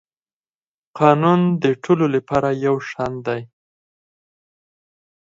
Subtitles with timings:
[0.99, 3.41] قانون د ټولو لپاره یو شان دی.